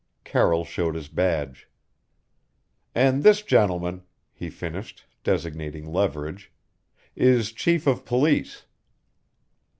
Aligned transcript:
Carroll 0.23 0.65
showed 0.65 0.95
his 0.95 1.09
badge. 1.09 1.69
"And 2.95 3.21
this 3.21 3.43
gentleman," 3.43 4.01
he 4.33 4.49
finished, 4.49 5.05
designating 5.23 5.85
Leverage, 5.93 6.51
"is 7.15 7.51
chief 7.51 7.85
of 7.85 8.03
police." 8.03 8.65